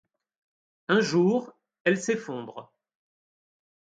Un 0.87 0.99
jour, 1.01 1.53
elle 1.83 2.01
s'effondre. 2.01 2.73